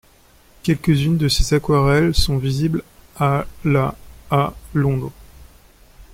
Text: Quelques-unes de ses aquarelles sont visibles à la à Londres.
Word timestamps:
Quelques-unes 0.63 1.17
de 1.17 1.27
ses 1.27 1.53
aquarelles 1.53 2.15
sont 2.15 2.37
visibles 2.39 2.83
à 3.19 3.45
la 3.63 3.93
à 4.31 4.55
Londres. 4.73 5.11